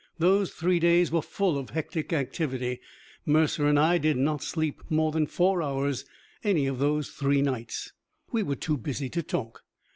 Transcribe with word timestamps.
Those 0.17 0.51
three 0.51 0.79
days 0.79 1.11
were 1.11 1.21
full 1.21 1.59
of 1.59 1.69
hectic 1.69 2.11
activity. 2.11 2.81
Mercer 3.23 3.67
and 3.67 3.77
I 3.77 3.99
did 3.99 4.17
not 4.17 4.41
sleep 4.41 4.81
more 4.89 5.11
than 5.11 5.27
four 5.27 5.61
hours 5.61 6.05
any 6.43 6.65
of 6.65 6.79
those 6.79 7.09
three 7.09 7.43
nights. 7.43 7.93
We 8.31 8.41
were 8.41 8.55
too 8.55 8.77
busy 8.77 9.09
to 9.09 9.21
talk. 9.21 9.63